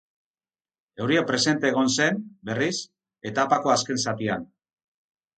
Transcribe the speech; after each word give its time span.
Euria 1.03 1.23
presente 1.31 1.67
egon 1.73 1.91
zen, 2.05 2.17
berriz, 2.49 2.77
etapako 3.33 3.75
azken 3.75 4.01
zatian. 4.05 4.49